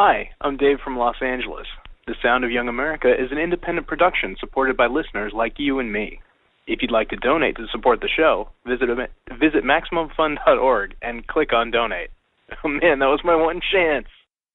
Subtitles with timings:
[0.00, 1.66] Hi, I'm Dave from Los Angeles.
[2.06, 5.92] The Sound of Young America is an independent production supported by listeners like you and
[5.92, 6.20] me.
[6.68, 8.88] If you'd like to donate to support the show, visit
[9.40, 12.10] visit maximumfun.org and click on donate.
[12.64, 14.06] Oh man, that was my one chance.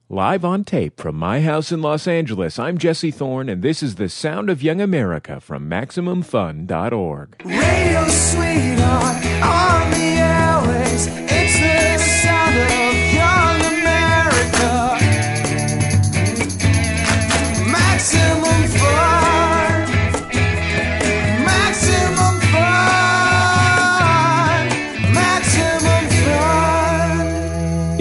[0.08, 3.96] Live on tape from my house in Los Angeles, I'm Jesse Thorn, and this is
[3.96, 7.42] the Sound of Young America from MaximumFun.org.
[7.44, 9.73] Radio sweetheart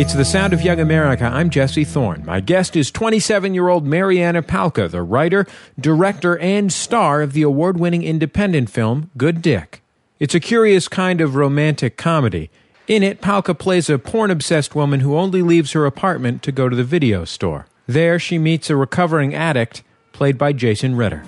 [0.02, 1.27] It's the Sound of Young America.
[1.27, 2.24] I'm Jesse Thorn.
[2.27, 5.47] My guest is 27 year old Marianna Palka, the writer,
[5.78, 9.80] director, and star of the award winning independent film Good Dick.
[10.19, 12.51] It's a curious kind of romantic comedy.
[12.88, 16.69] In it, Palka plays a porn obsessed woman who only leaves her apartment to go
[16.69, 17.66] to the video store.
[17.87, 21.23] There, she meets a recovering addict, played by Jason Ritter.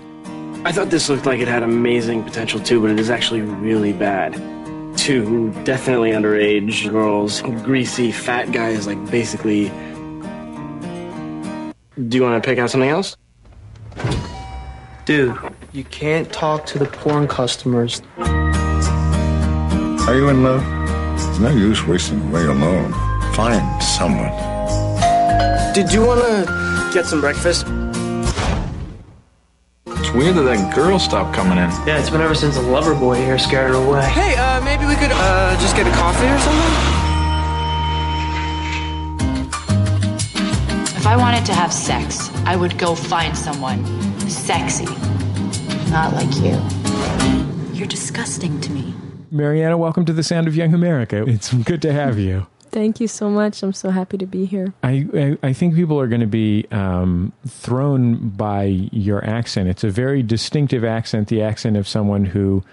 [0.64, 3.92] I thought this looked like it had amazing potential too, but it is actually really
[3.92, 4.34] bad.
[5.04, 9.68] Two definitely underage girls, greasy fat guys, like basically.
[12.08, 13.14] Do you want to pick out something else?
[15.04, 15.36] Dude,
[15.74, 18.00] you can't talk to the porn customers.
[18.16, 20.64] Are you in love?
[20.64, 22.90] There's no use wasting away alone.
[23.34, 24.32] Find someone.
[25.74, 27.66] Did you want to get some breakfast?
[30.14, 31.68] It's weird that that girl stopped coming in.
[31.88, 34.04] Yeah, it's been ever since the lover boy here scared her away.
[34.04, 36.70] Hey, uh, maybe we could uh just get a coffee or something.
[40.96, 43.84] If I wanted to have sex, I would go find someone
[44.30, 44.84] sexy.
[45.90, 46.62] Not like you.
[47.76, 48.94] You're disgusting to me.
[49.32, 51.24] Marianna, welcome to the Sound of Young America.
[51.26, 52.46] It's good to have you.
[52.74, 53.62] Thank you so much.
[53.62, 54.74] I'm so happy to be here.
[54.82, 59.68] I, I, I think people are going to be um, thrown by your accent.
[59.68, 62.64] It's a very distinctive accent, the accent of someone who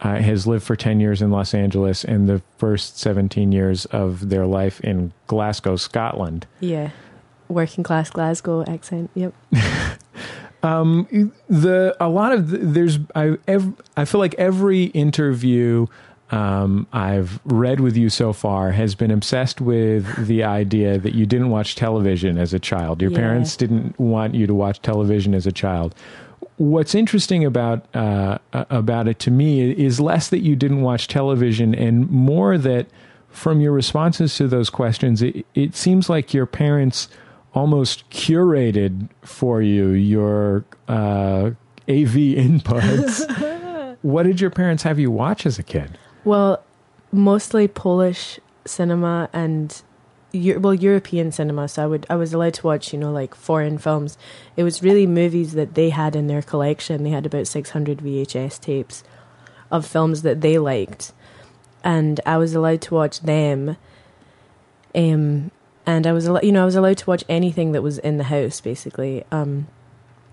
[0.00, 4.30] uh, has lived for 10 years in Los Angeles and the first 17 years of
[4.30, 6.46] their life in Glasgow, Scotland.
[6.60, 6.88] Yeah.
[7.48, 9.10] Working class Glasgow accent.
[9.14, 9.34] Yep.
[10.62, 15.86] Um, the a lot of the, there's I ev- I feel like every interview
[16.30, 21.26] um, I've read with you so far has been obsessed with the idea that you
[21.26, 23.02] didn't watch television as a child.
[23.02, 23.18] Your Yeah.
[23.18, 25.94] parents didn't want you to watch television as a child.
[26.56, 31.74] What's interesting about uh, about it to me is less that you didn't watch television
[31.74, 32.86] and more that
[33.30, 37.08] from your responses to those questions, it, it seems like your parents
[37.54, 41.50] almost curated for you your uh,
[41.88, 43.96] AV inputs.
[44.02, 45.98] what did your parents have you watch as a kid?
[46.24, 46.62] Well,
[47.12, 49.82] mostly Polish cinema and
[50.32, 51.68] well European cinema.
[51.68, 54.16] So I would I was allowed to watch you know like foreign films.
[54.56, 57.02] It was really movies that they had in their collection.
[57.02, 59.02] They had about 600 VHS tapes
[59.70, 61.12] of films that they liked,
[61.82, 63.76] and I was allowed to watch them.
[64.94, 65.50] Um,
[65.86, 68.24] and I was you know I was allowed to watch anything that was in the
[68.24, 69.24] house basically.
[69.32, 69.68] Um,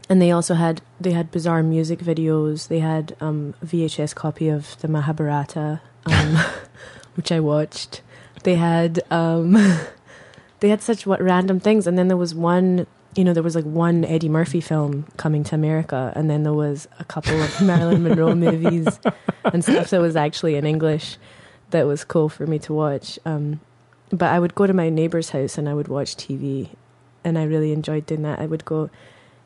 [0.09, 2.67] and they also had they had bizarre music videos.
[2.67, 6.37] They had um, a VHS copy of the Mahabharata, um,
[7.15, 8.01] which I watched.
[8.43, 9.53] They had um,
[10.59, 12.87] they had such what random things, and then there was one.
[13.15, 16.53] You know, there was like one Eddie Murphy film coming to America, and then there
[16.53, 18.99] was a couple of Marilyn Monroe movies
[19.43, 21.17] and stuff that was actually in English
[21.71, 23.17] that was cool for me to watch.
[23.25, 23.59] Um,
[24.11, 26.69] but I would go to my neighbor's house and I would watch TV,
[27.23, 28.39] and I really enjoyed doing that.
[28.39, 28.91] I would go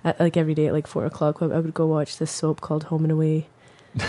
[0.03, 1.41] at, like every day at like four o'clock.
[1.41, 3.47] I would go watch this soap called Home and Away.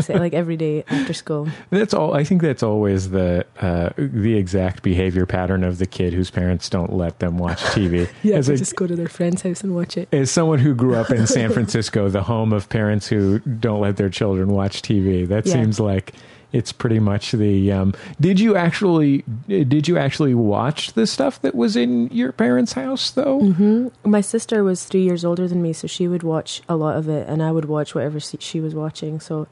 [0.00, 1.48] Say like every day after school.
[1.70, 2.14] That's all.
[2.14, 6.68] I think that's always the uh, the exact behavior pattern of the kid whose parents
[6.68, 8.08] don't let them watch TV.
[8.24, 10.08] Yeah, as, they just go to their friend's house and watch it.
[10.12, 13.96] as someone who grew up in San Francisco, the home of parents who don't let
[13.98, 15.52] their children watch TV, that Yeah.
[15.54, 16.12] seems like
[16.52, 17.70] it's pretty much the.
[17.72, 22.72] Um, did you actually did you actually watch the stuff that was in your parents'
[22.72, 23.38] house though?
[23.40, 26.96] hmm My sister was three years older than me, so she would watch a lot
[26.96, 29.20] of it, and I would watch whatever she- was watching.
[29.20, 29.46] So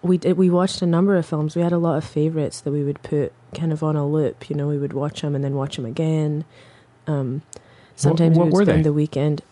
[0.00, 1.56] we did, we watched a number of films.
[1.56, 4.48] We had a lot of favorites that we would put kind of on a loop.
[4.48, 6.44] You know, we would watch them and then watch them again.
[7.08, 7.42] Um,
[7.96, 8.82] sometimes what we would spend they?
[8.84, 9.42] the weekend.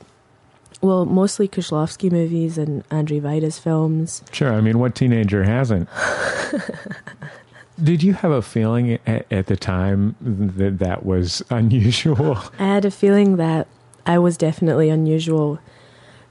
[0.83, 4.23] Well, mostly Kieslowski movies and Andrei Wajda's films.
[4.31, 4.53] Sure.
[4.53, 5.89] I mean, what teenager hasn't?
[7.83, 12.39] Did you have a feeling at, at the time that that was unusual?
[12.59, 13.69] I had a feeling that
[14.07, 15.59] I was definitely unusual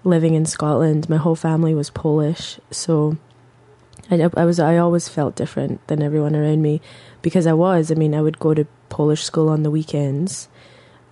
[0.03, 1.09] living in Scotland.
[1.09, 3.17] My whole family was Polish, so
[4.09, 6.81] I, I was I always felt different than everyone around me
[7.21, 7.91] because I was.
[7.91, 10.47] I mean, I would go to Polish school on the weekends,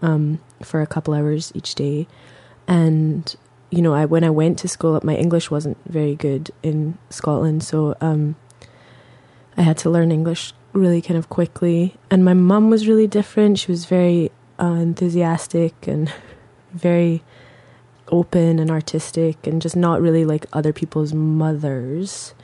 [0.02, 2.08] um, for a couple hours each day.
[2.68, 3.36] And
[3.74, 7.64] you know, I when I went to school, my English wasn't very good in Scotland,
[7.64, 8.36] so um,
[9.58, 11.96] I had to learn English really kind of quickly.
[12.12, 13.60] And my mum was really different.
[13.60, 16.14] She was very uh, enthusiastic and
[16.72, 17.24] very
[18.10, 22.36] open and artistic, and just not really like other people's mothers.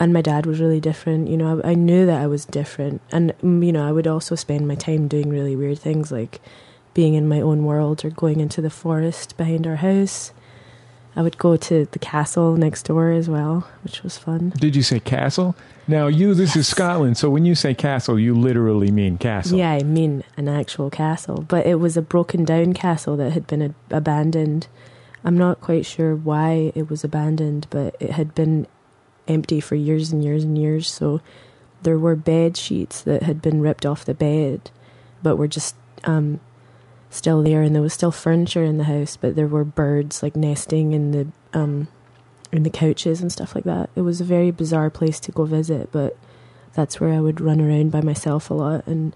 [0.00, 1.28] And my dad was really different.
[1.28, 4.06] You know, I, I knew that I was different, and mm, you know, I would
[4.06, 6.40] also spend my time doing really weird things like
[6.94, 10.32] being in my own world or going into the forest behind our house.
[11.14, 14.50] I would go to the castle next door as well, which was fun.
[14.56, 15.54] Did you say castle?
[15.86, 19.58] Now, you, this is Scotland, so when you say castle, you literally mean castle.
[19.58, 23.46] Yeah, I mean an actual castle, but it was a broken down castle that had
[23.46, 24.68] been a- abandoned.
[25.22, 28.66] I'm not quite sure why it was abandoned, but it had been
[29.28, 30.90] empty for years and years and years.
[30.90, 31.20] So
[31.82, 34.70] there were bed sheets that had been ripped off the bed,
[35.22, 35.74] but were just
[36.04, 36.40] um,
[37.12, 40.34] still there, and there was still furniture in the house, but there were birds like
[40.34, 41.88] nesting in the um,
[42.50, 43.90] in the couches and stuff like that.
[43.94, 46.16] It was a very bizarre place to go visit, but
[46.74, 49.14] that's where I would run around by myself a lot and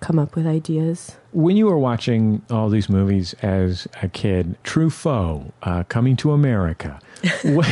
[0.00, 1.16] come up with ideas.
[1.32, 7.00] When you were watching all these movies as a kid, Truffaut, uh, Coming to America,
[7.42, 7.66] what,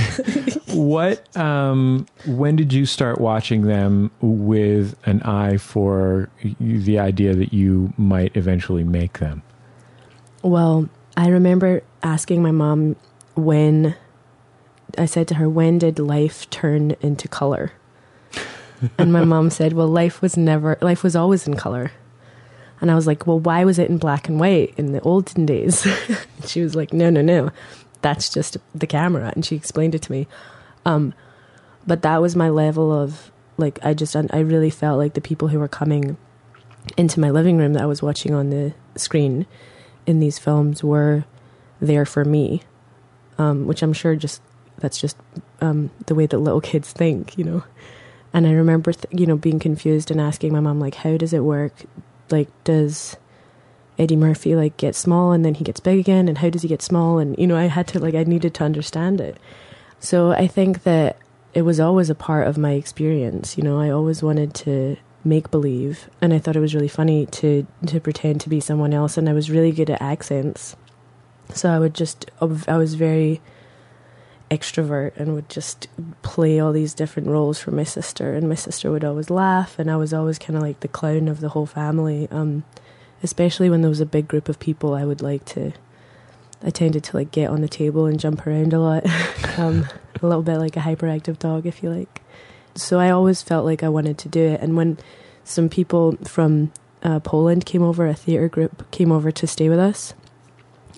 [0.69, 7.53] what um, when did you start watching them with an eye for the idea that
[7.53, 9.43] you might eventually make them?
[10.43, 12.97] Well, I remember asking my mom
[13.35, 13.95] when
[14.99, 17.73] I said to her, When did life turn into color?
[18.99, 21.93] and my mom said, Well, life was never, life was always in color.
[22.81, 25.47] And I was like, Well, why was it in black and white in the olden
[25.47, 25.87] days?
[26.45, 27.51] she was like, No, no, no.
[28.01, 29.33] That's just the camera.
[29.35, 30.27] And she explained it to me.
[30.85, 31.15] Um,
[31.87, 35.49] but that was my level of, like, I just, I really felt like the people
[35.49, 36.17] who were coming
[36.97, 39.47] into my living room that I was watching on the screen
[40.07, 41.25] in these films were
[41.81, 42.63] there for me,
[43.39, 44.41] um, which I'm sure just
[44.79, 45.17] that's just
[45.61, 47.65] um, the way that little kids think, you know.
[48.33, 51.33] And I remember, th- you know, being confused and asking my mom, like, how does
[51.33, 51.85] it work?
[52.31, 53.17] Like, does
[53.99, 56.29] Eddie Murphy like get small and then he gets big again?
[56.29, 57.19] And how does he get small?
[57.19, 59.39] And you know, I had to like, I needed to understand it.
[60.01, 61.19] So I think that
[61.55, 63.57] it was always a part of my experience.
[63.57, 67.27] You know, I always wanted to make believe and I thought it was really funny
[67.27, 70.77] to to pretend to be someone else and I was really good at accents.
[71.55, 73.41] So I would just I was very
[74.51, 75.89] extrovert and would just
[76.21, 79.91] play all these different roles for my sister and my sister would always laugh and
[79.91, 82.65] I was always kind of like the clown of the whole family um
[83.23, 85.73] especially when there was a big group of people I would like to
[86.63, 89.07] I tended to like get on the table and jump around a lot
[89.59, 89.89] um
[90.21, 92.22] a little bit like a hyperactive dog if you like
[92.75, 94.61] so I always felt like I wanted to do it.
[94.61, 94.99] And when
[95.45, 96.73] some people from
[97.03, 100.15] uh, Poland came over a theater group came over to stay with us.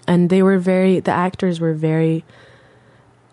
[0.07, 2.25] And they were very the actors were very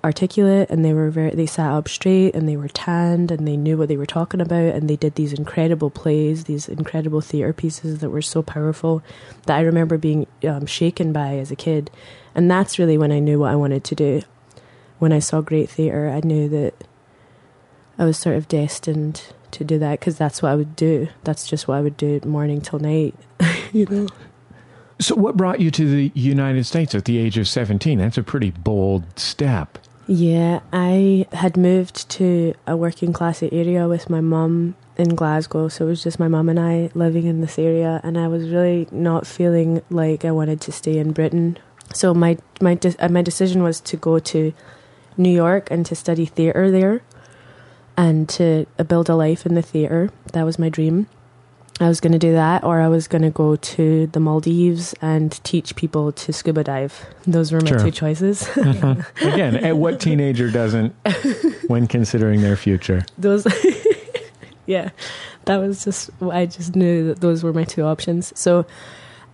[0.04, 3.58] articulate and they were very they sat up straight and they were tanned and they
[3.58, 7.54] knew what they were talking about and they did these incredible plays these incredible theater
[7.54, 9.04] pieces that were so powerful
[9.46, 11.92] that I remember being um, shaken by as a kid.
[12.34, 14.22] And that's really when I knew what I wanted to do.
[14.98, 16.74] When I saw great theater I knew that
[18.01, 21.48] I was sort of destined to do that because that's what I would do that's
[21.48, 23.15] just what I would do morning till night
[23.71, 24.07] you know
[25.01, 27.98] So, what brought you to the United States at the age of 17?
[27.98, 29.80] That's a pretty bold step.
[30.06, 35.85] Yeah, I had moved to a working class area with my mum in Glasgow, so
[35.85, 38.87] it was just my mum and I living in this area, and I was really
[38.92, 41.57] not feeling like I wanted to stay in Britain.
[41.95, 44.54] So my my de- uh, my decision was to go to
[45.18, 47.02] New York and to study theatre there,
[47.98, 50.10] and to build a life in the theatre.
[50.33, 51.07] That was my dream.
[51.80, 54.94] I was going to do that, or I was going to go to the Maldives
[55.02, 57.06] and teach people to scuba dive.
[57.26, 57.80] Those were my Sure.
[57.80, 58.44] two choices.
[58.44, 59.04] Mhm.
[59.33, 60.94] Again, at what teenager doesn't
[61.68, 63.04] when considering their future?
[63.18, 63.48] those
[64.68, 64.90] yeah
[65.45, 68.64] that was just i just knew that those were my two options so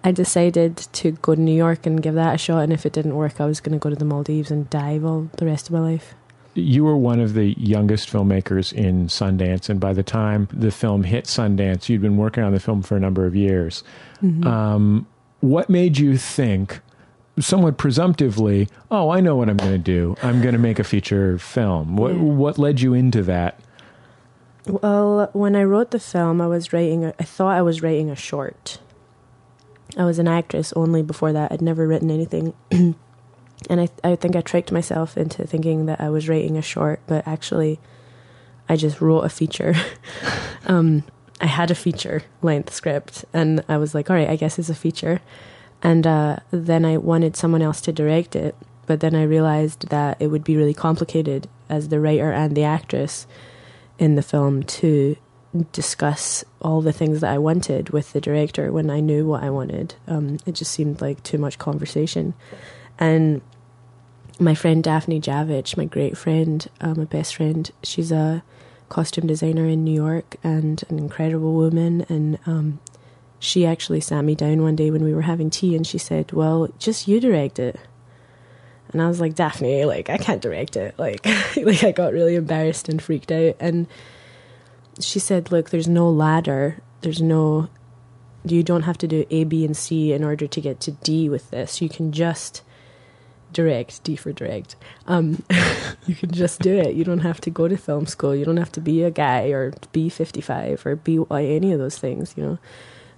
[0.06, 2.94] i decided to go to new york and give that a shot and if it
[2.94, 5.68] didn't work i was going to go to the maldives and dive all the rest
[5.68, 6.16] of my life
[6.58, 11.04] You were one of the youngest filmmakers in Sundance, and by the time the film
[11.04, 13.84] hit Sundance, you'd been working on the film for a number of years.
[14.24, 14.46] Mhm.
[14.46, 15.06] Um,
[15.42, 16.82] what made you think,
[17.40, 20.16] somewhat presumptively, "Oh, I know what I'm going to do.
[20.24, 21.96] I'm going to make a feature film"?
[21.96, 22.22] What Yeah.
[22.22, 23.60] what led you into that?
[24.70, 28.10] well when i wrote the film i was writing a, i thought i was writing
[28.10, 28.80] a short
[29.98, 32.54] i was an actress only before that i'd never written anything
[33.70, 37.00] and I, I think i tricked myself into thinking that i was writing a short
[37.08, 37.80] but actually
[38.70, 39.76] i just wrote a feature
[40.66, 41.04] um,
[41.42, 44.70] i had a feature length script and i was like all right i guess it's
[44.70, 45.22] a feature
[45.84, 50.18] And uh, then I wanted someone else to direct it, but then I realized that
[50.20, 53.28] it would be really complicated as the writer and the actress
[54.00, 55.16] in the film to
[55.72, 59.50] discuss all the things that I wanted with the director when I knew what I
[59.50, 59.96] wanted.
[60.08, 62.34] Um, it just seemed like too much conversation.
[63.00, 63.42] And
[64.40, 68.44] my friend Daphne Javitch, my great friend, uh, my best friend, she's a
[68.90, 72.06] costume designer in New York and an incredible woman.
[72.10, 72.80] And um,
[73.40, 76.32] she actually sat me down one day when we were having tea and she said,
[76.32, 77.80] Well, just you direct it.
[78.94, 80.96] And I was like, Daphne, like, I can't direct it.
[80.98, 81.26] Like,
[81.58, 83.56] like I got really embarrassed and freaked out.
[83.60, 83.88] And
[85.00, 86.82] she said, Look, there's no ladder.
[87.02, 87.70] There's no,
[88.46, 91.30] you don't have to do A, B, and C in order to get to D
[91.30, 91.82] with this.
[91.82, 92.64] You can just
[93.54, 94.76] direct, D for direct.
[95.08, 95.44] Um,
[96.06, 96.96] you can just do it.
[96.96, 98.36] You don't have to go to film school.
[98.36, 101.98] You don't have to be a guy or be 55 or be any of those
[101.98, 102.58] things, you know.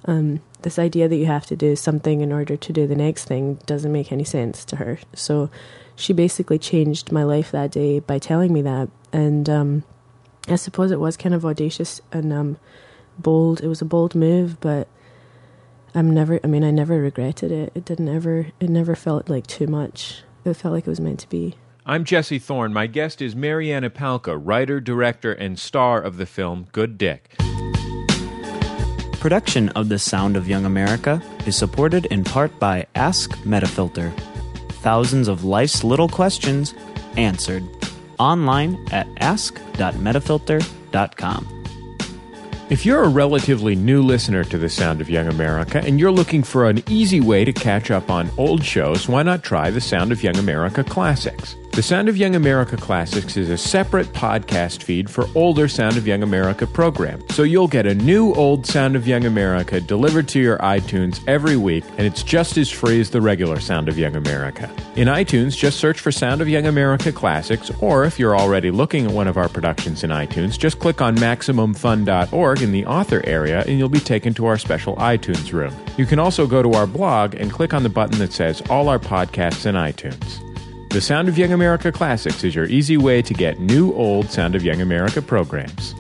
[0.06, 3.26] Um, this idea that you have to do something in order to do the next
[3.26, 5.00] thing doesn't make any sense to her.
[5.14, 5.50] So
[5.96, 8.90] she basically changed my life that day by telling me that.
[9.12, 9.84] And um,
[10.48, 12.58] I suppose it was kind of audacious and um,
[13.18, 13.62] bold.
[13.62, 14.88] It was a bold move, but
[15.96, 16.40] I'm never.
[16.44, 17.72] I mean, I never regretted it.
[17.76, 18.48] It didn't ever.
[18.60, 20.24] It never felt like too much.
[20.46, 21.56] It felt like it was meant to be.
[21.86, 22.72] I'm Jesse Thorn.
[22.72, 27.36] My guest is Marianna Palka, writer, director, and star of the film Good Dick.
[29.20, 34.18] Production of The Sound of Young America is supported in part by Ask Metafilter.
[34.82, 36.74] Thousands of life's little questions
[37.18, 37.64] answered.
[38.18, 41.59] Online at ask.metafilter.com.
[42.70, 46.44] If you're a relatively new listener to The Sound of Young America and you're looking
[46.44, 50.12] for an easy way to catch up on old shows, why not try The Sound
[50.12, 51.56] of Young America Classics?
[51.72, 56.06] The Sound of Young America Classics is a separate podcast feed for older Sound of
[56.06, 57.34] Young America programs.
[57.34, 61.56] So you'll get a new old Sound of Young America delivered to your iTunes every
[61.56, 64.70] week, and it's just as free as the regular Sound of Young America.
[64.98, 69.06] In iTunes, just search for Sound of Young America Classics, or if you're already looking
[69.06, 73.64] at one of our productions in iTunes, just click on MaximumFun.org in the author area,
[73.66, 75.74] and you'll be taken to our special iTunes room.
[75.98, 78.90] You can also go to our blog and click on the button that says All
[78.90, 80.49] Our Podcasts in iTunes.
[80.90, 84.56] The Sound of Young America Classics is your easy way to get new old Sound
[84.56, 85.94] of Young America programs.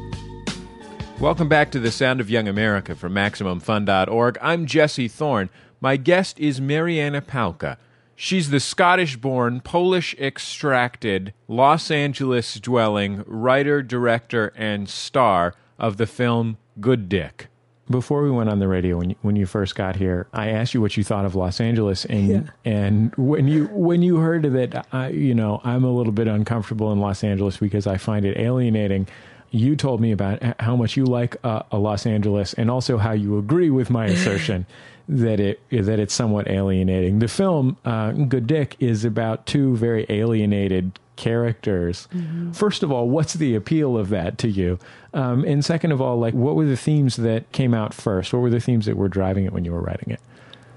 [1.20, 4.40] Welcome back to The Sound of Young America from MaximumFun.org.
[4.42, 5.52] I'm Jesse Thorn.
[5.80, 7.78] My guest is Marianna Palka.
[8.16, 16.08] She's the Scottish born, Polish extracted, Los Angeles dwelling writer, director, and star of the
[16.08, 17.49] film Good Dick.
[17.90, 20.76] Before we went on the radio, when you, when you first got here, I asked
[20.76, 22.42] you what you thought of Los Angeles, and Yeah.
[22.64, 26.92] and when you when you heard that, I, you know, I'm a little bit uncomfortable
[26.92, 29.08] in Los Angeles because I find it alienating.
[29.52, 33.14] You told me about how much you like uh, a Los Angeles, and also how
[33.14, 34.68] you agree with my assertion
[35.10, 37.20] that it that it's somewhat alienating.
[37.20, 42.08] The film uh, Good Dick is about two very alienated characters.
[42.54, 44.80] First of all, what's the appeal of that to you?
[45.14, 48.32] Um, and second of all, like what were the themes that came out first?
[48.32, 50.22] What were the themes that were driving it when you were writing it?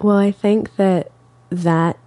[0.00, 1.12] Well, I think that
[1.50, 1.98] that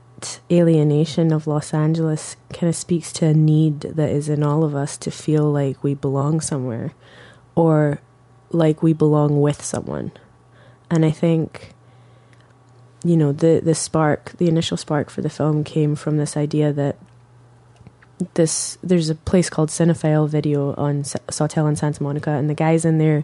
[0.51, 4.75] alienation of Los Angeles kind of speaks to a need that is in all of
[4.75, 6.91] us to feel like we belong somewhere
[7.53, 8.01] or
[8.49, 10.11] like we belong with someone.
[10.89, 11.74] And I think
[13.05, 16.73] you know, the the spark, the initial spark for the film came from this idea
[16.73, 16.97] that
[18.33, 22.83] this there's a place called Cinefile Video on Sawtelle in Santa Monica, and the guys
[22.83, 23.23] in there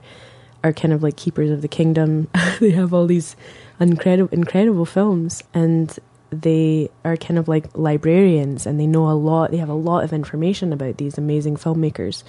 [0.64, 2.28] are kind of like keepers of the kingdom.
[2.60, 3.36] they have all these
[3.80, 5.98] incredible incredible films, and
[6.30, 9.50] they are kind of like librarians, and they know a lot.
[9.50, 12.22] They have a lot of information about these amazing filmmakers.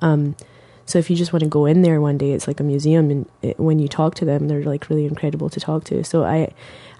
[0.00, 0.34] Um,
[0.86, 3.10] so if you just want to go in there one day, it's like a museum,
[3.10, 6.04] and it, when you talk to them, they're like really incredible to talk to.
[6.04, 6.52] So I,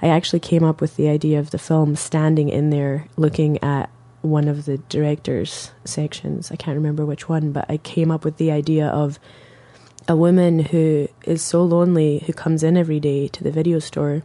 [0.02, 3.88] I actually came up with the idea of the film standing in there, looking at
[4.23, 6.50] one of the director's sections.
[6.50, 9.21] I can't remember which one, but I came up with the idea of
[10.09, 14.23] a woman who is so lonely who comes in every day to the video store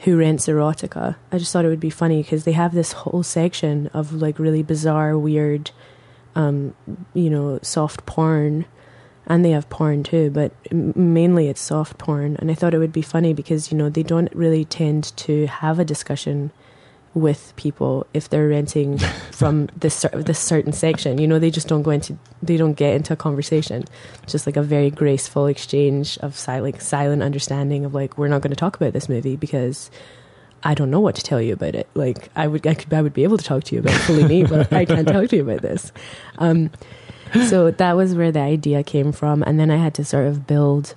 [0.00, 1.16] who rents erotica.
[1.32, 4.38] I just thought it would be funny because they have this whole section of like
[4.38, 5.70] really bizarre, weird,
[6.36, 6.74] um,
[7.14, 8.66] you know, soft porn.
[9.28, 12.36] And they have porn too, but mainly it's soft porn.
[12.38, 15.46] And I thought it would be funny because, you know, they don't really tend to
[15.48, 16.52] have a discussion
[17.12, 18.98] with people if they're renting
[19.32, 21.18] from this this certain section.
[21.18, 23.84] You know, they just don't go into they don't get into a conversation.
[24.22, 28.42] It's just like a very graceful exchange of like silent understanding of like we're not
[28.42, 29.90] going to talk about this movie because
[30.62, 31.88] I don't know what to tell you about it.
[31.94, 34.48] Like I would I could I would be able to talk to you about Fellini,
[34.48, 35.92] but I can't talk to you about this.
[36.38, 36.70] Um,
[37.48, 40.46] so that was where the idea came from, and then I had to sort of
[40.46, 40.94] build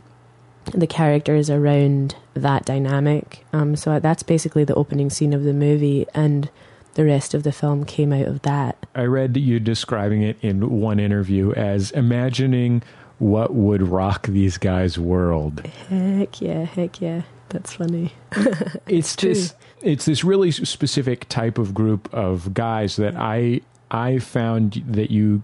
[0.73, 3.45] the characters around that dynamic.
[3.53, 6.49] Um, so that's basically the opening scene of the movie, and
[6.93, 8.85] the rest of the film came out of that.
[8.95, 12.83] I read you describing it in one interview as imagining
[13.19, 15.65] what would rock these guys' world.
[15.89, 17.23] Heck yeah, heck yeah.
[17.50, 18.13] That's funny.
[18.88, 24.84] it's this it's this really specific type of group of guys that I I found
[24.88, 25.44] that you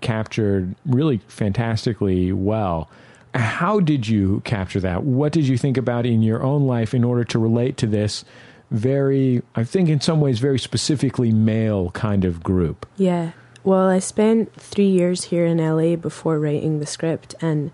[0.00, 2.90] captured really fantastically well.
[3.34, 5.04] How did you capture that?
[5.04, 8.24] What did you think about in your own life in order to relate to this
[8.70, 12.86] very I think in some ways very specifically male kind of group?
[12.96, 13.32] Yeah.
[13.64, 17.70] Well, I spent three years here in LA before writing the script, and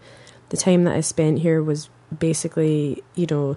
[0.48, 3.56] the time that I spent here was basically, you know,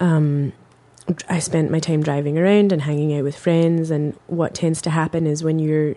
[0.00, 0.52] um,
[1.28, 3.90] I spent my time driving around and hanging out with friends.
[3.90, 5.94] And what tends to happen is when you're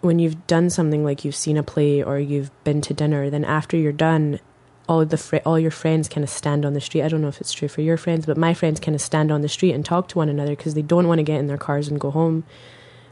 [0.00, 3.44] when you've done something like you've seen a play or you've been to dinner, then
[3.44, 4.40] after you're done,
[4.88, 7.02] all the fr- all your friends kind of stand on the street.
[7.02, 9.30] I don't know if it's true for your friends, but my friends kind of stand
[9.30, 11.46] on the street and talk to one another because they don't want to get in
[11.46, 12.44] their cars and go home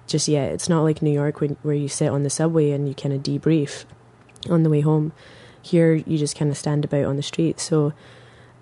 [0.07, 0.51] just yet.
[0.53, 3.15] It's not like New York when, where you sit on the subway and you kind
[3.15, 3.85] of debrief
[4.51, 5.13] on the way home.
[5.63, 7.61] Here, you just kind of stand about on the street.
[7.61, 7.93] So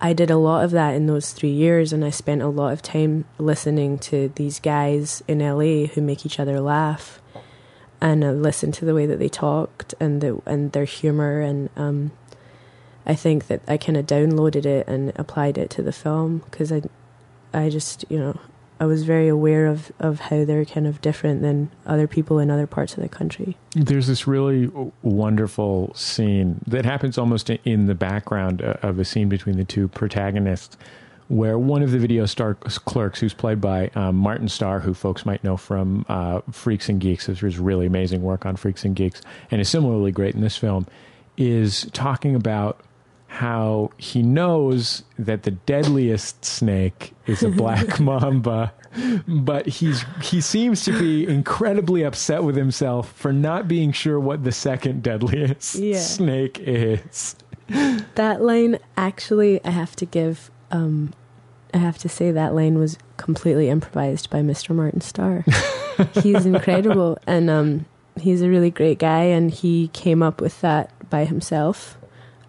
[0.01, 2.73] I did a lot of that in those three years, and I spent a lot
[2.73, 7.21] of time listening to these guys in LA who make each other laugh,
[8.01, 11.41] and uh, listen to the way that they talked and the and their humor.
[11.41, 12.13] And um,
[13.07, 16.71] I think that I kind of downloaded it and applied it to the film because
[16.71, 16.83] I,
[17.55, 18.39] I just you know
[18.79, 22.51] I was very aware of, of how they're kind of different than other people in
[22.51, 23.57] other parts of the country.
[23.73, 24.71] There's this really
[25.03, 29.89] wonderful scene that happens almost in the background uh, of a scene between the two
[29.89, 30.77] protagonists,
[31.29, 35.25] where one of the video star clerks, who's played by um, Martin Starr, who folks
[35.25, 39.23] might know from uh, Freaks and Geeks, there's really amazing work on Freaks and Geeks,
[39.51, 40.87] and is similarly great in this film,
[41.37, 42.81] is talking about
[43.29, 48.73] how he knows that the deadliest snake is a black mamba
[49.27, 54.43] but he's he seems to be incredibly upset with himself for not being sure what
[54.45, 55.99] the second deadliest Yeah.
[55.99, 57.37] snake is
[58.15, 61.13] That line, actually, I have to give, um,
[61.75, 64.73] I have to say that line was completely improvised by Mr.
[64.75, 65.45] Martin Starr.
[66.23, 67.87] he's incredible, and um,
[68.21, 71.99] he's a really great guy, and he came up with that by himself.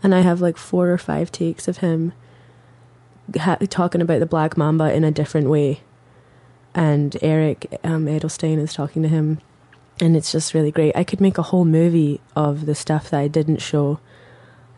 [0.03, 2.13] And I have like four or five takes of him
[3.37, 5.81] ha- talking about the black mamba in a different way.
[6.73, 9.39] And Eric um, Edelstein is talking to him,
[9.99, 10.95] and it's just really great.
[10.95, 13.99] I could make a whole movie of the stuff that I didn't show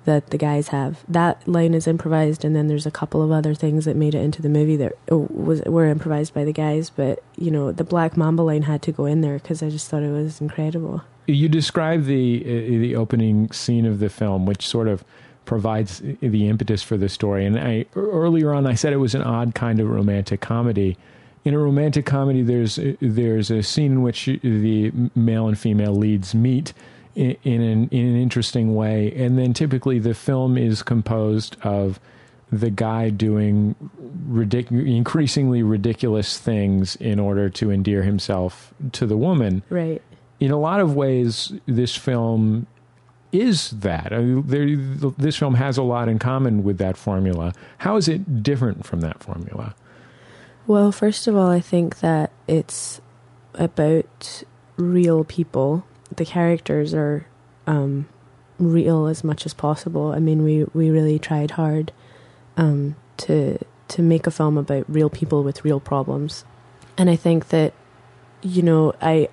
[0.06, 1.04] that the guys have.
[1.10, 4.24] That line is improvised, and then there's a couple of other things that made it
[4.24, 6.90] into the movie that uh, was were improvised by the guys.
[6.90, 9.90] But you know, the Black Mamba line had to go in there because I just
[9.90, 11.04] thought it was incredible.
[11.32, 15.04] You describe the uh, the opening scene of the film which sort of
[15.46, 17.46] provides the impetus for the story.
[17.46, 20.98] And I earlier on I said it was an odd kind of romantic comedy.
[21.46, 26.36] In a romantic comedy there's there's a scene in which the male and female leads
[26.36, 26.74] meet
[27.15, 29.12] in, in an in an interesting way.
[29.15, 32.00] And then typically the film is composed of
[32.52, 33.76] the guy doing
[34.28, 39.62] ridic- increasingly ridiculous things in order to endear himself to the woman.
[39.70, 40.02] Right.
[40.39, 42.67] In a lot of ways, this film
[43.32, 44.12] is that.
[44.12, 47.54] I mean, there, this film has a lot in common with that formula.
[47.80, 49.75] How is it different from that formula?
[50.65, 53.02] Well, first of all, I think that it's
[53.56, 54.43] about
[54.78, 55.86] real people.
[56.15, 57.28] The characters are
[57.67, 58.08] um,
[58.58, 60.12] real as much as possible.
[60.12, 61.91] I mean, we we really tried hard
[62.58, 63.58] um, to
[63.89, 66.45] to make a film about real people with real problems,
[66.97, 67.73] and I think that
[68.41, 69.30] you know I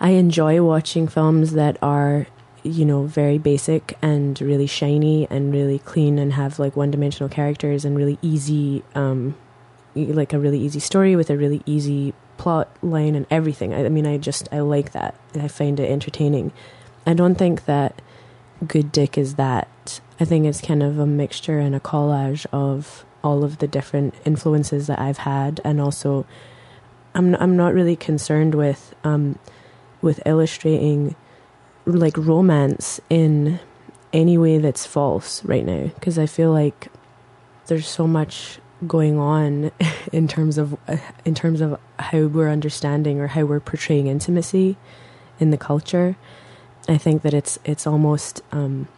[0.00, 2.26] I enjoy watching films that are
[2.62, 7.28] you know very basic and really shiny and really clean and have like one dimensional
[7.28, 9.36] characters and really easy um
[9.94, 13.72] like a really easy story with a really easy plot line and everything.
[13.72, 15.14] I, I mean, I just I like that.
[15.34, 16.52] I find it entertaining.
[17.06, 18.00] I don't think that
[18.66, 20.00] Good Dick is that.
[20.18, 24.14] I think it's kind of a mixture and a collage of all of the different
[24.24, 26.26] influences that I've had, and also
[27.14, 29.38] I'm I'm not really concerned with um
[30.04, 31.16] with illustrating
[31.86, 33.58] like romance in
[34.12, 36.88] any way that's false right now because I feel like
[37.66, 39.72] there's so much going on
[40.12, 44.76] in terms of uh, in terms of how we're understanding or how we're portraying intimacy
[45.40, 46.16] in the culture.
[46.86, 48.88] I think that it's it's almost um,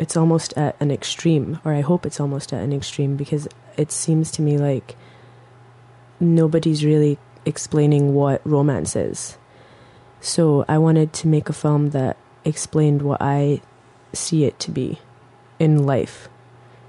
[0.00, 3.92] it's almost at an extreme, or I hope it's almost at an extreme because it
[3.92, 4.96] seems to me like
[6.18, 9.38] nobody's really explaining what romance is.
[10.24, 13.60] So I wanted to make a film that explained what I
[14.14, 14.98] see it to be.
[15.58, 16.28] in life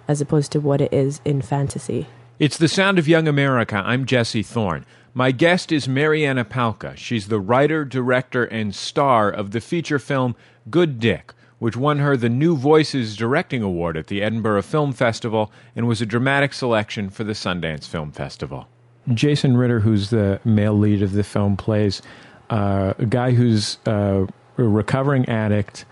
[0.08, 2.08] as opposed to what it is in fantasy.
[2.40, 3.82] It's the sound of young America.
[3.84, 4.86] I'm Jesse Thorn.
[5.14, 6.96] My guest is Marianna Palka.
[6.98, 10.36] She's the writer, director, and star of the feature film
[10.70, 15.52] Good Dick, which won her the New Voices Directing Award at the Edinburgh Film Festival
[15.76, 18.68] and was a dramatic selection for the Sundance Film Festival.
[19.14, 22.02] Jason Ritter, who's the male lead of the film, plays
[22.50, 24.26] uh, a guy who's uh,
[24.58, 25.86] a recovering addict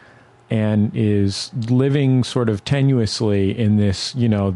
[0.49, 4.13] and is living sort of tenuously in this.
[4.15, 4.55] You know,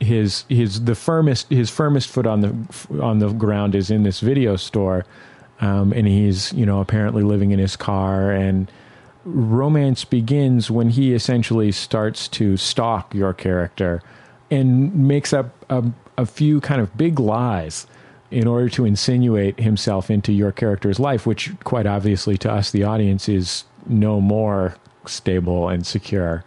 [0.00, 4.20] his his the firmest his firmest foot on the on the ground is in this
[4.20, 5.04] video store,
[5.60, 8.70] um, and he's you know apparently living in his car and.
[9.24, 14.00] Romance begins when he essentially starts to stalk your character
[14.50, 15.84] and makes up a,
[16.16, 17.86] a few kind of big lies
[18.30, 22.84] in order to insinuate himself into your character's life, which quite obviously to us, the
[22.84, 26.44] audience, is no more stable and secure.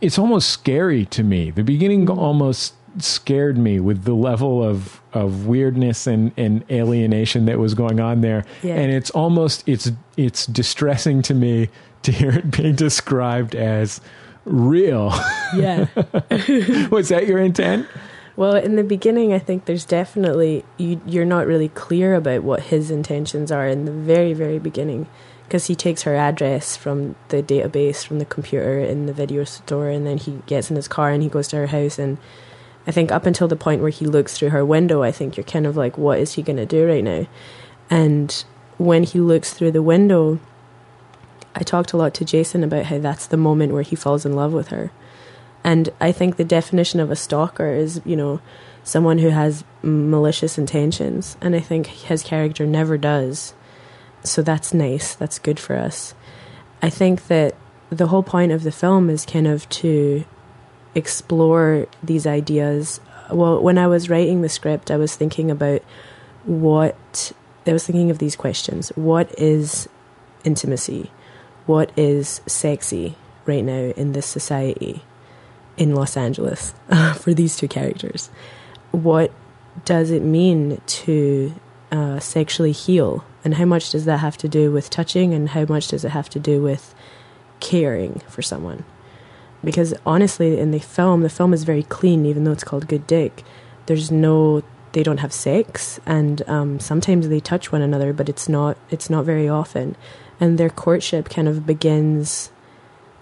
[0.00, 1.50] It's almost scary to me.
[1.50, 2.18] The beginning mm-hmm.
[2.18, 8.00] almost scared me with the level of of weirdness and, and alienation that was going
[8.00, 8.44] on there.
[8.62, 8.74] Yeah.
[8.74, 11.68] And it's almost it's it's distressing to me
[12.02, 14.00] to hear it being described as
[14.44, 15.12] real.
[15.54, 15.86] Yeah.
[16.90, 17.86] Was that your intent?
[18.36, 22.64] Well, in the beginning, I think there's definitely you, you're not really clear about what
[22.64, 25.08] his intentions are in the very, very beginning,
[25.44, 29.88] because he takes her address from the database from the computer in the video store,
[29.88, 31.98] and then he gets in his car and he goes to her house.
[31.98, 32.18] And
[32.86, 35.44] I think up until the point where he looks through her window, I think you're
[35.44, 37.26] kind of like, what is he going to do right now?
[37.88, 38.44] And
[38.76, 40.40] when he looks through the window,
[41.54, 44.34] I talked a lot to Jason about how that's the moment where he falls in
[44.34, 44.92] love with her.
[45.66, 48.40] And I think the definition of a stalker is, you know,
[48.84, 51.36] someone who has malicious intentions.
[51.40, 53.52] And I think his character never does.
[54.22, 55.16] So that's nice.
[55.16, 56.14] That's good for us.
[56.80, 57.56] I think that
[57.90, 60.24] the whole point of the film is kind of to
[60.94, 63.00] explore these ideas.
[63.28, 65.82] Well, when I was writing the script, I was thinking about
[66.44, 67.32] what
[67.66, 68.90] I was thinking of these questions.
[68.90, 69.88] What is
[70.44, 71.10] intimacy?
[71.66, 75.02] What is sexy right now in this society?
[75.76, 76.74] In Los Angeles
[77.16, 78.30] for these two characters.
[78.92, 79.32] What
[79.84, 81.54] does it mean to
[81.92, 83.24] uh, sexually heal?
[83.44, 85.34] And how much does that have to do with touching?
[85.34, 86.94] And how much does it have to do with
[87.60, 88.84] caring for someone?
[89.62, 93.06] Because honestly, in the film, the film is very clean, even though it's called Good
[93.06, 93.42] Dick.
[93.86, 94.62] There's no,
[94.92, 99.08] they don't have sex, and um, sometimes they touch one another, but it's not, it's
[99.08, 99.96] not very often.
[100.38, 102.50] And their courtship kind of begins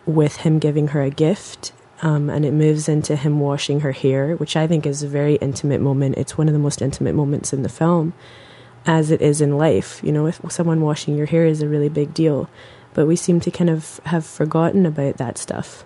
[0.07, 1.73] with him giving her a gift
[2.05, 5.37] um, and it moves into him washing her hair, which I think is a very
[5.37, 6.19] intimate moment.
[6.19, 8.13] It's one of the most intimate moments in the film,
[8.85, 10.01] as it is in life.
[10.05, 12.51] You know, if someone washing your hair is a really big deal,
[12.93, 15.83] but we seem to kind of have forgotten about that stuff.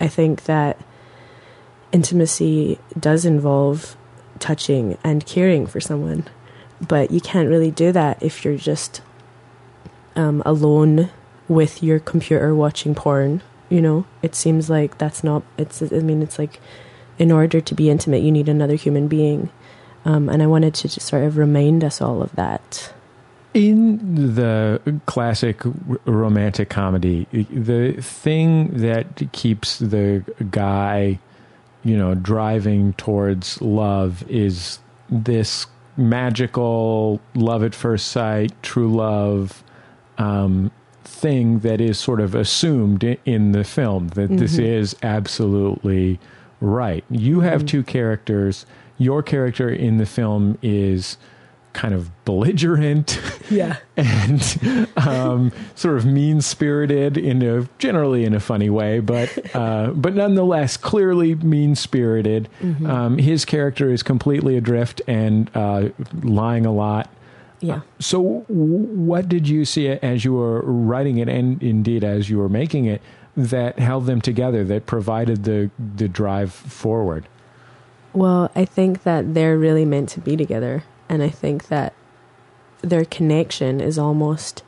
[0.00, 0.76] I think that
[1.92, 3.96] intimacy does involve
[4.40, 6.24] touching and caring for someone,
[6.80, 9.02] but you can't really do that if you're just
[10.16, 11.10] um, alone
[11.46, 13.40] with your computer watching porn
[13.74, 16.60] you know it seems like that's not it's i mean it's like
[17.18, 19.50] in order to be intimate you need another human being.
[20.04, 22.92] Um, and i wanted to just sort of remind us all of that.
[23.54, 25.60] In the classic
[26.04, 31.18] romantic comedy the thing that keeps the guy
[31.82, 39.62] you know driving towards love is this magical love at first sight true love
[40.18, 40.70] um,
[41.04, 44.64] thing that is sort of assumed in the film that this Mhm.
[44.64, 46.18] is absolutely
[46.60, 47.04] right.
[47.10, 48.64] You have two characters.
[48.98, 51.16] Your character in the film is
[51.72, 58.38] kind of belligerent yeah and um, sort of mean spirited in a generally in a
[58.38, 62.48] funny way, but uh, but nonetheless clearly mean spirited.
[62.62, 62.88] Mhm.
[62.88, 65.88] Um, his character is completely adrift and uh,
[66.22, 67.08] lying a lot.
[67.60, 67.80] Yeah.
[67.98, 72.38] So, w- what did you see as you were writing it, and indeed as you
[72.38, 73.00] were making it,
[73.36, 77.26] that held them together, that provided the the drive forward?
[78.12, 80.84] Well, I think that they're really meant to be together.
[81.08, 81.92] And I think that
[82.80, 84.62] their connection is almost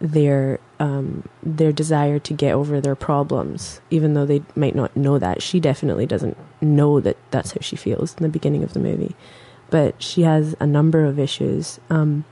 [0.00, 5.18] their um, their desire to get over their problems, even though they might not know
[5.18, 5.42] that.
[5.42, 9.16] She definitely doesn't know that that's how she feels in the beginning of the movie.
[9.70, 11.80] But she has a number of issues.
[11.90, 12.24] Um,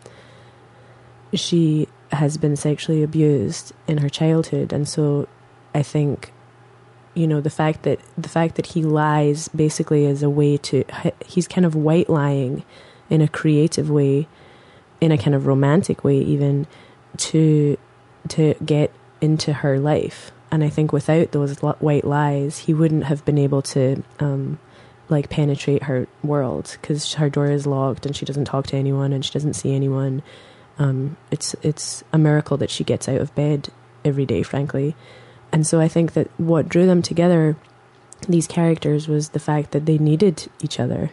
[1.33, 5.29] she has been sexually abused in her childhood, and so
[5.75, 6.33] I think
[7.15, 10.85] you know the fact that the fact that he lies basically is a way to
[11.25, 12.65] he's kind of white lying
[13.09, 14.27] in a creative way
[15.01, 16.67] in a kind of romantic way even
[17.17, 17.77] to
[18.29, 23.25] to get into her life and I think without those white lies, he wouldn't have
[23.25, 24.61] been able to um,
[25.15, 29.13] like penetrate her world because her door is locked and she doesn't talk to anyone
[29.13, 30.23] and she doesn't see anyone.
[30.79, 33.71] Um, it's it's a miracle that she gets out of bed
[34.05, 34.95] every day, frankly.
[35.53, 37.57] And so I think that what drew them together,
[38.29, 41.11] these characters, was the fact that they needed each other,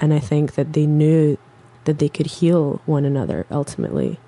[0.00, 1.38] and I think that they knew
[1.84, 4.18] that they could heal one another ultimately.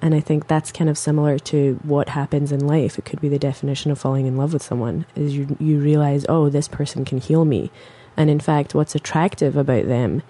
[0.00, 2.98] And I think that's kind of similar to what happens in life.
[2.98, 6.26] It could be the definition of falling in love with someone is you you realize,
[6.28, 7.70] oh, this person can heal me.
[8.16, 10.22] And in fact, what's attractive about them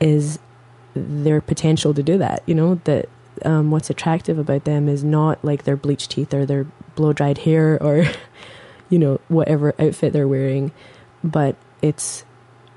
[0.00, 0.38] is
[0.94, 2.42] their potential to do that.
[2.46, 3.08] You know, that
[3.44, 7.38] um, what's attractive about them is not like their bleached teeth or their blow dried
[7.38, 8.06] hair or,
[8.90, 10.72] you know, whatever outfit they're wearing,
[11.22, 12.24] but it's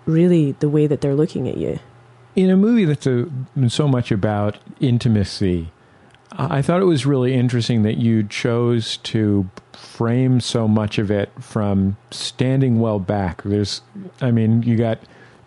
[0.06, 1.80] really the way that they're looking at you.
[2.36, 3.28] In a movie that's a,
[3.68, 5.72] so much about intimacy,
[6.32, 11.32] I thought it was really interesting that you chose to frame so much of it
[11.40, 13.42] from standing well back.
[13.44, 13.82] There's,
[14.22, 15.00] I mean, you got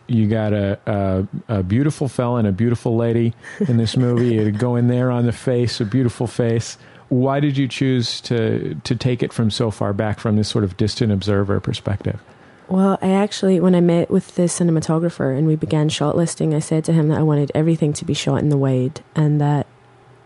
[0.06, 3.32] you got a, a, a beautiful fella and a beautiful lady
[3.68, 4.34] in this movie.
[4.34, 6.76] you go in there on the face, a beautiful face.
[7.10, 10.64] Why did you choose to to take it from so far back from this sort
[10.64, 12.20] of distant observer perspective?
[12.68, 16.60] Well, I actually, when I met with the cinematographer and we began shot listing, I
[16.60, 19.66] said to him that I wanted everything to be shot in the wide and that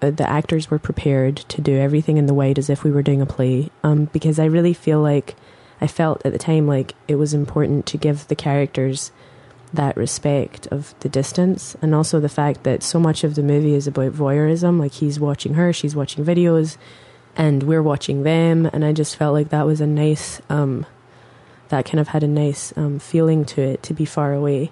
[0.00, 3.22] the actors were prepared to do everything in the wide as if we were doing
[3.22, 3.70] a play.
[3.82, 5.34] Um, because I really feel like
[5.80, 9.12] I felt at the time like it was important to give the characters
[9.72, 13.74] that respect of the distance and also the fact that so much of the movie
[13.74, 14.78] is about voyeurism.
[14.78, 16.76] Like he's watching her, she's watching videos,
[17.36, 18.66] and we're watching them.
[18.72, 20.86] And I just felt like that was a nice, um,
[21.68, 24.70] that kind of had a nice um, feeling to it to be far away.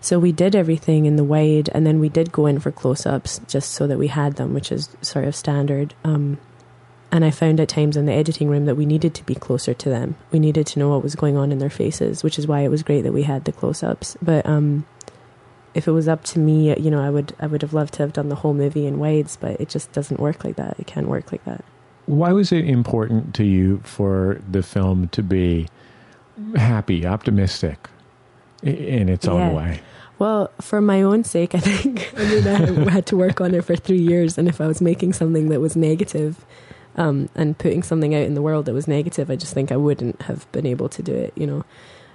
[0.00, 3.06] So we did everything in the wide, and then we did go in for close
[3.06, 5.94] ups just so that we had them, which is sort of standard.
[6.04, 6.38] Um,
[7.10, 9.74] and I found at times in the editing room that we needed to be closer
[9.74, 10.16] to them.
[10.32, 12.68] We needed to know what was going on in their faces, which is why it
[12.68, 14.16] was great that we had the close ups.
[14.20, 14.86] But um,
[15.74, 18.02] if it was up to me, you know, I would I would have loved to
[18.02, 20.78] have done the whole movie in wides, but it just doesn't work like that.
[20.78, 21.64] It can't work like that.
[22.06, 25.68] Why was it important to you for the film to be
[26.54, 27.88] happy, optimistic
[28.66, 29.52] in its own Yeah.
[29.52, 29.80] way?
[30.18, 33.64] Well, for my own sake, I think I mean I had to work on it
[33.64, 36.44] for three years, and if I was making something that was negative,
[36.96, 39.76] um, and putting something out in the world that was negative, I just think I
[39.76, 41.34] wouldn't have been able to do it.
[41.36, 41.64] You know,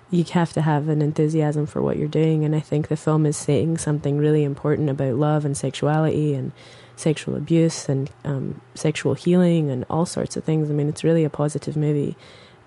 [0.09, 3.27] you have to have an enthusiasm for what you're doing, and I think the film
[3.27, 6.51] is saying something really important about love and sexuality and
[6.95, 10.69] sexual abuse and um, sexual healing and all sorts of things.
[10.71, 12.15] I mean, it's really a positive movie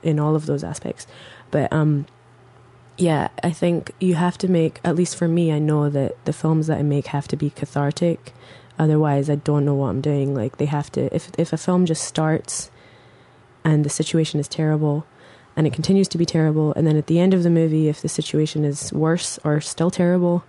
[0.05, 1.09] in all of those aspects,
[1.51, 2.07] but um,
[2.97, 6.33] yeah, I think you have to make, at least for me, I know that the
[6.33, 8.33] films that I make have to be cathartic.
[8.79, 10.35] Otherwise, I don't know what I'm doing.
[10.35, 12.71] Like, they have to, if, if a film just starts
[13.65, 15.07] and the situation is terrible
[15.57, 18.03] and it continues to be terrible, and then at the end of the movie, if
[18.03, 20.45] the situation is worse or still terrible,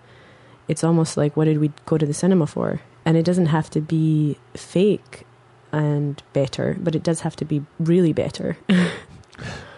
[0.67, 2.81] it's almost like, what did we go to the cinema for?
[3.05, 5.27] And it doesn't have to be fake
[5.71, 8.57] and better, but it does have to be really better.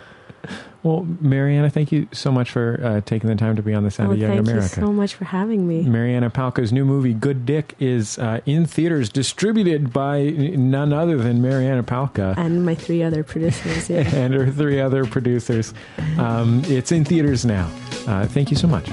[0.88, 3.92] Well, Marianna, thank you so much for uh, taking the time to be on the
[3.92, 4.80] Sound oh, of Young thank America.
[4.80, 5.82] you so much for having me.
[5.82, 11.42] Marianna Palka's new movie, Good Dick, is uh, in theaters, distributed by none other than
[11.42, 14.08] Marianna Palka And my three other producers, yeah.
[14.16, 15.74] and her three other producers.
[16.18, 17.70] Um, it's in theaters now.
[18.08, 18.90] Uh, thank you so much.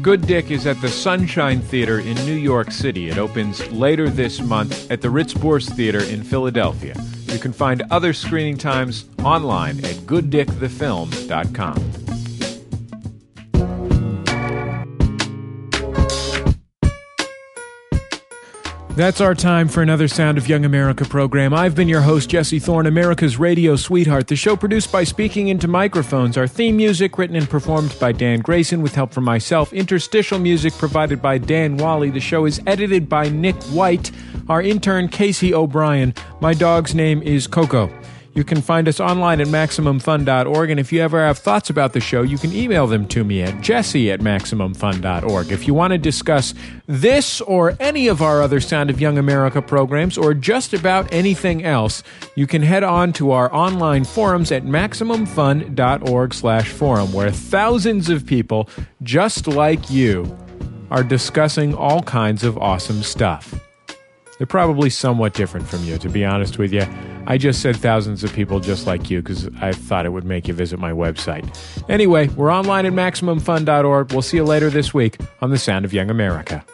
[0.00, 3.08] Good Dick is at the Sunshine Theater in New York City.
[3.08, 6.94] It opens later this month at the Ritz Bourse Theater in Philadelphia.
[7.30, 12.09] You can find other screening times online at gooddickthefilm.com.
[19.00, 21.54] That's our time for another Sound of Young America program.
[21.54, 24.26] I've been your host, Jesse Thorn, America's radio sweetheart.
[24.26, 26.36] The show produced by Speaking Into Microphones.
[26.36, 29.72] Our theme music written and performed by Dan Grayson with help from myself.
[29.72, 32.10] Interstitial music provided by Dan Wally.
[32.10, 34.10] The show is edited by Nick White.
[34.50, 36.12] Our intern, Casey O'Brien.
[36.42, 37.88] My dog's name is Coco.
[38.32, 42.00] You can find us online at MaximumFun.org, and if you ever have thoughts about the
[42.00, 45.50] show, you can email them to me at jesse at MaximumFun.org.
[45.50, 46.54] If you want to discuss
[46.86, 51.64] this or any of our other Sound of Young America programs, or just about anything
[51.64, 52.04] else,
[52.36, 58.24] you can head on to our online forums at MaximumFun.org slash forum, where thousands of
[58.24, 58.68] people
[59.02, 60.38] just like you
[60.92, 63.69] are discussing all kinds of awesome stuff.
[64.40, 66.86] They're probably somewhat different from you, to be honest with you.
[67.26, 70.48] I just said thousands of people just like you because I thought it would make
[70.48, 71.46] you visit my website.
[71.90, 74.12] Anyway, we're online at MaximumFun.org.
[74.12, 76.64] We'll see you later this week on The Sound of Young America.